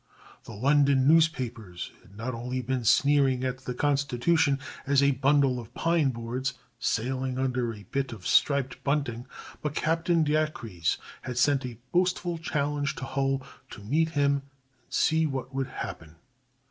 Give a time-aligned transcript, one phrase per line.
[0.45, 5.75] The London newspapers had not only been sneering at the Constitution as "a bundle of
[5.75, 9.27] pine boards sailing under a bit of striped bunting,"
[9.61, 14.41] but Captain Dacres had sent a boastful challenge to Hull to meet him and
[14.89, 16.15] see what would happen.